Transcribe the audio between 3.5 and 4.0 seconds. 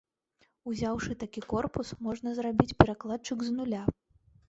нуля.